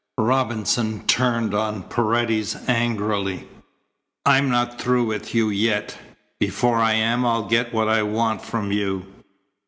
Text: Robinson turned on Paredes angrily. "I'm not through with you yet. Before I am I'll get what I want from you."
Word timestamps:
Robinson 0.17 1.05
turned 1.05 1.53
on 1.53 1.83
Paredes 1.83 2.55
angrily. 2.67 3.47
"I'm 4.25 4.49
not 4.49 4.81
through 4.81 5.03
with 5.05 5.35
you 5.35 5.49
yet. 5.51 5.95
Before 6.39 6.77
I 6.79 6.93
am 6.93 7.23
I'll 7.23 7.45
get 7.47 7.71
what 7.71 7.87
I 7.87 8.01
want 8.01 8.41
from 8.41 8.71
you." 8.71 9.05